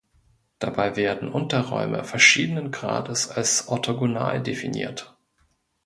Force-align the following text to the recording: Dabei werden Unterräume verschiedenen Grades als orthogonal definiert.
Dabei 0.57 0.95
werden 0.95 1.31
Unterräume 1.31 2.03
verschiedenen 2.03 2.71
Grades 2.71 3.29
als 3.29 3.67
orthogonal 3.67 4.41
definiert. 4.41 5.15